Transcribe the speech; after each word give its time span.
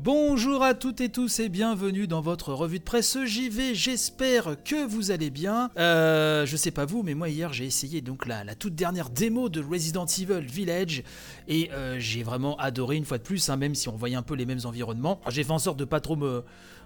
Bonjour 0.00 0.62
à 0.62 0.74
toutes 0.74 1.00
et 1.00 1.08
tous 1.08 1.40
et 1.40 1.48
bienvenue 1.48 2.06
dans 2.06 2.20
votre 2.20 2.52
revue 2.52 2.78
de 2.78 2.84
presse 2.84 3.18
JV. 3.24 3.74
J'espère 3.74 4.54
que 4.62 4.86
vous 4.86 5.10
allez 5.10 5.28
bien. 5.28 5.70
Euh, 5.76 6.46
je 6.46 6.56
sais 6.56 6.70
pas 6.70 6.84
vous, 6.84 7.02
mais 7.02 7.14
moi 7.14 7.28
hier 7.28 7.52
j'ai 7.52 7.66
essayé 7.66 8.00
donc 8.00 8.24
la, 8.24 8.44
toute 8.54 8.76
dernière 8.76 9.10
démo 9.10 9.48
de 9.48 9.60
Resident 9.60 10.06
Evil 10.06 10.46
Village 10.46 11.02
et 11.48 11.72
euh, 11.72 11.96
j'ai 11.98 12.22
vraiment 12.22 12.56
adoré 12.58 12.94
une 12.94 13.04
fois 13.04 13.18
de 13.18 13.24
plus, 13.24 13.50
hein, 13.50 13.56
même 13.56 13.74
si 13.74 13.88
on 13.88 13.96
voyait 13.96 14.14
un 14.14 14.22
peu 14.22 14.36
les 14.36 14.46
mêmes 14.46 14.60
environnements. 14.62 15.20
J'ai 15.30 15.42
fait 15.42 15.50
en 15.50 15.58
sorte 15.58 15.80
de 15.80 15.84
pas 15.84 15.98
trop 15.98 16.14
me, 16.14 16.44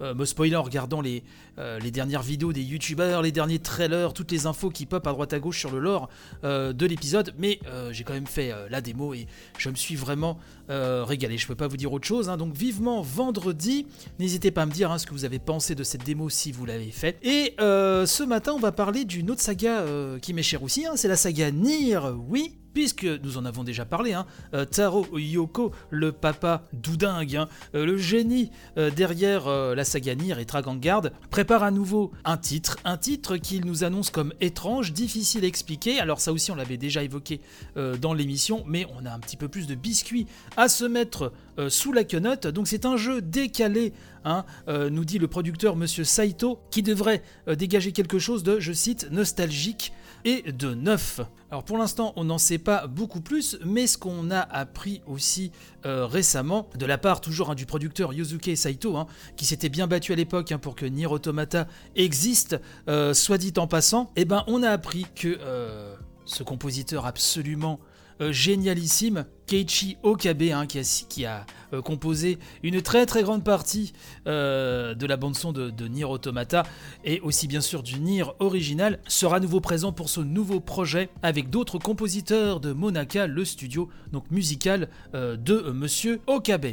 euh, 0.00 0.14
me 0.14 0.24
spoiler 0.24 0.56
en 0.56 0.62
regardant 0.62 1.00
les, 1.00 1.22
euh, 1.58 1.78
les 1.78 1.90
dernières 1.90 2.22
vidéos 2.22 2.52
des 2.52 2.62
youtubeurs, 2.62 3.22
les 3.22 3.32
derniers 3.32 3.58
trailers, 3.58 4.12
toutes 4.12 4.32
les 4.32 4.46
infos 4.46 4.70
qui 4.70 4.86
pop 4.86 5.06
à 5.06 5.12
droite 5.12 5.32
à 5.32 5.38
gauche 5.38 5.58
sur 5.58 5.70
le 5.70 5.78
lore 5.78 6.08
euh, 6.42 6.72
de 6.72 6.86
l'épisode, 6.86 7.34
mais 7.38 7.60
j'ai 7.90 8.04
quand 8.04 8.12
même 8.12 8.26
fait 8.26 8.52
la 8.70 8.80
démo 8.80 9.14
et 9.14 9.26
je 9.58 9.70
me 9.70 9.74
suis 9.74 9.96
vraiment 9.96 10.38
régalé. 10.68 11.38
Je 11.38 11.46
peux 11.46 11.54
pas 11.54 11.68
vous 11.68 11.76
dire 11.76 11.92
autre 11.92 12.06
chose, 12.06 12.28
hein. 12.28 12.36
donc 12.36 12.54
vivement 12.54 13.02
vendredi. 13.02 13.86
N'hésitez 14.18 14.50
pas 14.50 14.62
à 14.62 14.66
me 14.66 14.72
dire 14.72 14.90
hein, 14.90 14.98
ce 14.98 15.06
que 15.06 15.12
vous 15.12 15.24
avez 15.24 15.38
pensé 15.38 15.74
de 15.74 15.84
cette 15.84 16.04
démo 16.04 16.28
si 16.28 16.52
vous 16.52 16.66
l'avez 16.66 16.90
faite. 16.90 17.18
Et 17.22 17.54
ce 17.58 18.22
matin, 18.24 18.52
on 18.54 18.58
va 18.58 18.72
parler 18.72 19.04
d'une 19.04 19.30
autre 19.30 19.42
saga 19.42 19.84
qui 20.20 20.34
m'est 20.34 20.42
chère 20.42 20.62
aussi, 20.62 20.86
hein. 20.86 20.92
c'est 20.96 21.08
la 21.08 21.16
saga 21.16 21.50
Nier, 21.50 22.00
oui, 22.28 22.56
puisque 22.74 23.04
nous 23.04 23.38
en 23.38 23.44
avons 23.44 23.64
déjà 23.64 23.84
parlé, 23.84 24.12
hein, 24.12 24.26
euh, 24.52 24.64
Taro 24.64 25.06
Yoko, 25.16 25.72
le 25.90 26.12
papa 26.12 26.64
doudingue, 26.72 27.36
hein, 27.36 27.48
euh, 27.74 27.86
le 27.86 27.96
génie 27.96 28.50
euh, 28.76 28.90
derrière 28.90 29.48
la 29.48 29.84
saga 29.84 30.14
Nier 30.14 30.34
et 30.40 30.44
Dragon 30.44 30.74
Guard, 30.74 31.10
prépare 31.30 31.62
à 31.62 31.70
nouveau 31.70 32.10
un 32.24 32.36
titre, 32.36 32.78
un 32.84 32.96
titre 32.96 33.36
qu'il 33.36 33.64
nous 33.64 33.84
annonce 33.84 34.10
comme 34.10 34.32
étrange, 34.40 34.92
difficile 34.92 35.44
à 35.44 35.46
expliquer. 35.46 36.00
Alors 36.00 36.20
ça 36.20 36.32
aussi 36.32 36.50
on 36.50 36.56
l'avait 36.56 36.76
déjà 36.76 37.04
évoqué 37.04 37.40
dans 37.76 38.12
l'émission, 38.12 38.64
mais 38.66 38.86
on 38.98 39.06
a 39.06 39.10
un 39.12 39.20
petit 39.20 39.36
peu 39.36 39.46
plus 39.46 39.68
de 39.68 39.76
biscuits 39.76 40.26
à 40.56 40.68
se 40.68 40.84
mettre 40.84 41.32
sous 41.68 41.92
la 41.92 42.02
quenotte. 42.02 42.48
Donc 42.48 42.66
c'est 42.66 42.84
un 42.84 42.96
jeu 42.96 43.22
décalé, 43.22 43.92
hein, 44.24 44.44
nous 44.66 45.04
dit 45.04 45.18
le 45.18 45.28
producteur 45.28 45.76
Monsieur 45.76 46.02
Saito, 46.04 46.58
qui 46.70 46.82
devrait 46.82 47.22
dégager 47.46 47.92
quelque 47.92 48.18
chose 48.18 48.42
de, 48.42 48.58
je 48.58 48.72
cite, 48.72 49.10
nostalgique 49.12 49.92
et 50.24 50.52
de 50.52 50.74
neuf. 50.74 51.20
Alors 51.50 51.64
pour 51.64 51.78
l'instant, 51.78 52.12
on 52.16 52.24
n'en 52.24 52.38
sait 52.38 52.58
pas 52.58 52.86
beaucoup 52.86 53.20
plus, 53.20 53.58
mais 53.64 53.86
ce 53.86 53.98
qu'on 53.98 54.30
a 54.30 54.40
appris 54.40 55.02
aussi 55.06 55.52
euh, 55.86 56.06
récemment, 56.06 56.68
de 56.76 56.86
la 56.86 56.98
part 56.98 57.20
toujours 57.20 57.50
hein, 57.50 57.54
du 57.54 57.66
producteur 57.66 58.12
Yosuke 58.12 58.56
Saito, 58.56 58.96
hein, 58.96 59.06
qui 59.36 59.44
s'était 59.44 59.68
bien 59.68 59.86
battu 59.86 60.12
à 60.12 60.16
l'époque 60.16 60.50
hein, 60.52 60.58
pour 60.58 60.74
que 60.74 60.86
Nier 60.86 61.06
Automata 61.06 61.68
existe, 61.94 62.60
euh, 62.88 63.14
soit 63.14 63.38
dit 63.38 63.52
en 63.56 63.66
passant, 63.66 64.10
eh 64.16 64.24
ben 64.24 64.44
on 64.46 64.62
a 64.62 64.70
appris 64.70 65.06
que 65.14 65.38
euh, 65.40 65.94
ce 66.24 66.42
compositeur 66.42 67.06
absolument 67.06 67.80
euh, 68.20 68.32
génialissime, 68.32 69.24
Keiichi 69.46 69.96
Okabe, 70.04 70.42
hein, 70.42 70.66
qui 70.66 71.26
a, 71.26 71.44
euh, 71.72 71.82
composé 71.82 72.38
une 72.62 72.80
très 72.80 73.06
très 73.06 73.24
grande 73.24 73.42
partie 73.42 73.92
euh, 74.28 74.94
de 74.94 75.04
la 75.06 75.16
bande-son 75.16 75.52
de, 75.52 75.70
de, 75.70 75.88
Nier 75.88 76.04
Automata, 76.04 76.62
et 77.04 77.20
aussi 77.20 77.48
bien 77.48 77.60
sûr 77.60 77.82
du 77.82 77.98
Nier 77.98 78.24
original, 78.38 79.00
sera 79.08 79.36
à 79.36 79.40
nouveau 79.40 79.60
présent 79.60 79.92
pour 79.92 80.08
ce 80.08 80.20
nouveau 80.20 80.60
projet 80.60 81.08
avec 81.22 81.50
d'autres 81.50 81.78
compositeurs 81.78 82.60
de 82.60 82.72
Monaka, 82.72 83.26
le 83.26 83.44
studio 83.44 83.88
donc 84.12 84.30
musical 84.30 84.88
de 85.12 85.72
Monsieur 85.72 86.20
Okabe. 86.28 86.66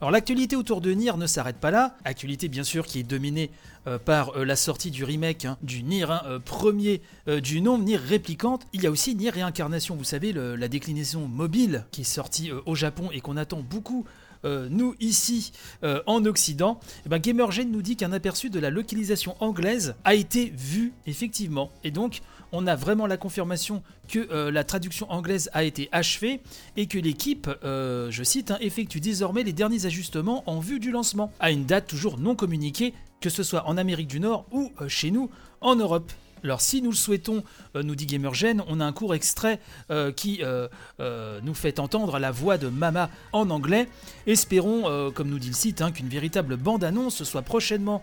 Alors 0.00 0.10
l'actualité 0.10 0.56
autour 0.56 0.80
de 0.80 0.90
Nier 0.90 1.16
ne 1.16 1.26
s'arrête 1.26 1.56
pas 1.56 1.70
là, 1.70 1.96
actualité 2.04 2.48
bien 2.48 2.64
sûr 2.64 2.86
qui 2.86 2.98
est 2.98 3.04
dominée 3.04 3.50
euh, 3.86 3.98
par 3.98 4.36
euh, 4.36 4.44
la 4.44 4.56
sortie 4.56 4.90
du 4.90 5.04
remake 5.04 5.44
hein, 5.44 5.56
du 5.62 5.82
Nier 5.82 6.04
hein, 6.04 6.22
euh, 6.26 6.38
premier 6.40 7.00
du 7.26 7.60
nom 7.60 7.78
Nier 7.78 7.96
Réplicante. 7.96 8.66
Il 8.72 8.82
y 8.82 8.86
a 8.86 8.90
aussi 8.90 9.14
Nier 9.14 9.30
Réincarnation, 9.30 9.96
vous 9.96 10.04
savez, 10.04 10.32
la 10.32 10.68
déclinaison 10.68 11.26
mobile 11.26 11.86
qui 11.90 12.02
est 12.02 12.04
sortie 12.04 12.50
au 12.52 12.74
Japon 12.74 13.08
et 13.12 13.20
qu'on 13.20 13.36
attend 13.36 13.62
beaucoup 13.62 14.04
nous 14.44 14.94
ici 15.00 15.52
en 15.82 16.24
Occident, 16.24 16.78
eh 17.06 17.08
ben, 17.08 17.18
Gamergen 17.18 17.70
nous 17.70 17.82
dit 17.82 17.96
qu'un 17.96 18.12
aperçu 18.12 18.50
de 18.50 18.58
la 18.58 18.70
localisation 18.70 19.36
anglaise 19.40 19.94
a 20.04 20.14
été 20.14 20.52
vu 20.56 20.92
effectivement. 21.06 21.70
Et 21.82 21.90
donc 21.90 22.20
on 22.54 22.66
a 22.68 22.76
vraiment 22.76 23.06
la 23.06 23.16
confirmation 23.16 23.82
que 24.08 24.30
euh, 24.30 24.50
la 24.50 24.62
traduction 24.62 25.10
anglaise 25.10 25.50
a 25.52 25.64
été 25.64 25.88
achevée 25.90 26.40
et 26.76 26.86
que 26.86 26.98
l'équipe, 26.98 27.50
euh, 27.64 28.10
je 28.10 28.22
cite, 28.22 28.52
hein, 28.52 28.58
effectue 28.60 29.00
désormais 29.00 29.42
les 29.42 29.52
derniers 29.52 29.86
ajustements 29.86 30.44
en 30.46 30.60
vue 30.60 30.78
du 30.78 30.92
lancement, 30.92 31.32
à 31.40 31.50
une 31.50 31.66
date 31.66 31.88
toujours 31.88 32.18
non 32.18 32.36
communiquée, 32.36 32.94
que 33.20 33.28
ce 33.28 33.42
soit 33.42 33.66
en 33.66 33.76
Amérique 33.76 34.06
du 34.06 34.20
Nord 34.20 34.46
ou 34.52 34.70
euh, 34.80 34.88
chez 34.88 35.10
nous 35.10 35.30
en 35.60 35.74
Europe. 35.74 36.12
Alors 36.44 36.60
si 36.60 36.82
nous 36.82 36.90
le 36.90 36.96
souhaitons, 36.96 37.42
nous 37.74 37.94
dit 37.94 38.06
Gamergen, 38.06 38.62
on 38.68 38.78
a 38.80 38.84
un 38.84 38.92
court 38.92 39.14
extrait 39.14 39.60
qui 40.14 40.42
nous 41.42 41.54
fait 41.54 41.80
entendre 41.80 42.18
la 42.18 42.30
voix 42.30 42.58
de 42.58 42.68
Mama 42.68 43.10
en 43.32 43.50
anglais. 43.50 43.88
Espérons, 44.26 45.10
comme 45.12 45.28
nous 45.28 45.38
dit 45.38 45.48
le 45.48 45.54
site, 45.54 45.80
hein, 45.80 45.90
qu'une 45.90 46.08
véritable 46.08 46.56
bande-annonce 46.56 47.24
soit 47.24 47.42
prochainement 47.42 48.02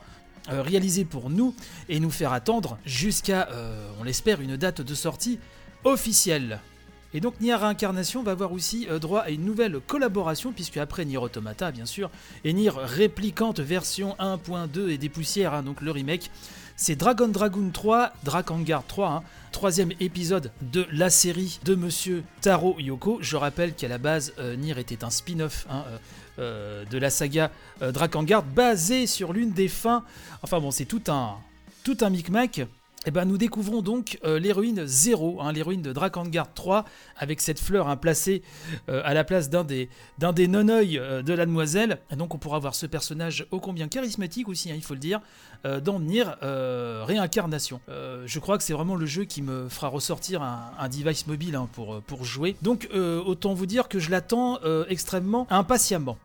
euh, 0.49 0.63
réalisé 0.63 1.05
pour 1.05 1.29
nous 1.29 1.53
et 1.87 1.99
nous 1.99 2.09
faire 2.09 2.33
attendre 2.33 2.79
jusqu'à, 2.83 3.47
euh, 3.51 3.87
on 3.99 4.03
l'espère, 4.03 4.41
une 4.41 4.57
date 4.57 4.81
de 4.81 4.95
sortie 4.95 5.37
officielle. 5.83 6.59
Et 7.13 7.19
donc 7.19 7.39
Nier 7.41 7.55
Réincarnation 7.55 8.23
va 8.23 8.31
avoir 8.31 8.51
aussi 8.51 8.87
euh, 8.89 8.99
droit 8.99 9.21
à 9.21 9.29
une 9.29 9.45
nouvelle 9.45 9.79
collaboration, 9.79 10.51
puisque 10.51 10.77
après 10.77 11.05
Nier 11.05 11.17
Automata, 11.17 11.71
bien 11.71 11.85
sûr, 11.85 12.09
et 12.43 12.53
Nier 12.53 12.71
Réplicante 12.75 13.59
version 13.59 14.15
1.2 14.19 14.89
et 14.89 14.97
des 14.97 15.09
poussières, 15.09 15.53
hein, 15.53 15.63
donc 15.63 15.81
le 15.81 15.91
remake, 15.91 16.31
c'est 16.75 16.95
Dragon 16.95 17.27
Dragoon 17.27 17.69
3, 17.71 18.13
Drakengard 18.23 18.85
3, 18.87 19.09
hein, 19.09 19.23
troisième 19.51 19.91
épisode 19.99 20.51
de 20.61 20.87
la 20.91 21.09
série 21.09 21.59
de 21.63 21.75
Monsieur 21.75 22.23
Taro 22.41 22.75
Yoko. 22.79 23.19
Je 23.21 23.35
rappelle 23.35 23.75
qu'à 23.75 23.87
la 23.87 23.99
base, 23.99 24.33
Nier 24.57 24.79
était 24.79 25.03
un 25.03 25.11
spin-off 25.11 25.67
hein, 25.69 25.83
euh, 26.39 26.85
de 26.85 26.97
la 26.97 27.09
saga 27.09 27.51
euh, 27.81 27.91
Drakengard, 27.91 28.43
basée 28.43 29.05
sur 29.05 29.33
l'une 29.33 29.51
des 29.51 29.67
fins. 29.67 30.03
Enfin 30.41 30.59
bon, 30.59 30.71
c'est 30.71 30.85
tout 30.85 31.03
un, 31.07 31.35
tout 31.83 31.97
un 32.01 32.09
micmac. 32.09 32.61
Eh 33.07 33.11
ben, 33.11 33.25
nous 33.25 33.39
découvrons 33.39 33.81
donc 33.81 34.19
euh, 34.25 34.37
l'héroïne 34.37 34.85
0, 34.85 35.41
hein, 35.41 35.51
l'héroïne 35.51 35.81
de 35.81 35.91
Drakengard 35.91 36.53
3, 36.53 36.85
avec 37.17 37.41
cette 37.41 37.59
fleur 37.59 37.87
hein, 37.87 37.97
placée 37.97 38.43
à 38.87 39.13
la 39.13 39.23
place 39.23 39.49
d'un 39.49 39.63
des, 39.63 39.89
des 40.19 40.47
non-oeils 40.47 41.01
de 41.23 41.33
la 41.33 41.45
demoiselle. 41.45 41.99
Et 42.11 42.15
donc 42.15 42.35
on 42.35 42.37
pourra 42.37 42.59
voir 42.59 42.75
ce 42.75 42.85
personnage 42.85 43.47
ô 43.49 43.59
combien 43.59 43.87
charismatique 43.87 44.47
aussi, 44.49 44.71
hein, 44.71 44.75
il 44.75 44.83
faut 44.83 44.93
le 44.93 44.99
dire, 44.99 45.19
dans 45.83 45.99
Nier 45.99 46.25
Réincarnation. 46.41 47.79
je 47.87 48.39
crois 48.39 48.57
que 48.57 48.63
c'est 48.63 48.73
vraiment 48.73 48.95
le 48.95 49.05
jeu 49.05 49.23
qui 49.23 49.41
me 49.41 49.69
fera 49.69 49.87
ressortir 49.87 50.41
un, 50.41 50.71
un 50.77 50.89
device 50.89 51.27
mobile 51.27 51.59
pour, 51.73 52.01
pour 52.01 52.23
jouer. 52.23 52.55
Donc 52.61 52.87
autant 52.93 53.53
vous 53.53 53.65
dire 53.65 53.87
que 53.87 53.99
je 53.99 54.11
l'attends 54.11 54.59
extrêmement 54.89 55.47
impatiemment. 55.49 56.17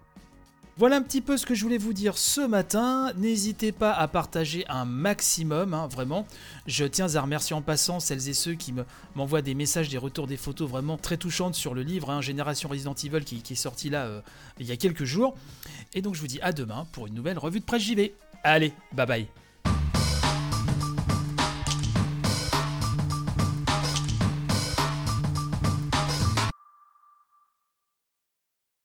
Voilà 0.78 0.96
un 0.96 1.02
petit 1.02 1.22
peu 1.22 1.38
ce 1.38 1.46
que 1.46 1.54
je 1.54 1.62
voulais 1.62 1.78
vous 1.78 1.94
dire 1.94 2.18
ce 2.18 2.42
matin. 2.42 3.10
N'hésitez 3.16 3.72
pas 3.72 3.94
à 3.94 4.08
partager 4.08 4.66
un 4.68 4.84
maximum, 4.84 5.72
hein, 5.72 5.86
vraiment. 5.86 6.26
Je 6.66 6.84
tiens 6.84 7.14
à 7.14 7.20
remercier 7.22 7.56
en 7.56 7.62
passant 7.62 7.98
celles 7.98 8.28
et 8.28 8.34
ceux 8.34 8.52
qui 8.52 8.74
m'envoient 9.14 9.40
des 9.40 9.54
messages, 9.54 9.88
des 9.88 9.96
retours, 9.96 10.26
des 10.26 10.36
photos 10.36 10.68
vraiment 10.68 10.98
très 10.98 11.16
touchantes 11.16 11.54
sur 11.54 11.72
le 11.72 11.82
livre 11.82 12.10
hein, 12.10 12.20
Génération 12.20 12.68
Resident 12.68 12.92
Evil 12.92 13.24
qui, 13.24 13.40
est 13.50 13.56
sorti 13.56 13.88
là 13.88 14.04
euh, 14.04 14.20
il 14.60 14.66
y 14.66 14.72
a 14.72 14.76
quelques 14.76 15.04
jours. 15.04 15.34
Et 15.94 16.02
donc 16.02 16.14
je 16.14 16.20
vous 16.20 16.26
dis 16.26 16.42
à 16.42 16.52
demain 16.52 16.86
pour 16.92 17.06
une 17.06 17.14
nouvelle 17.14 17.38
revue 17.38 17.60
de 17.60 17.64
presse 17.64 17.82
JV. 17.82 18.14
Allez, 18.44 18.74
bye 18.92 19.06
bye 19.06 19.45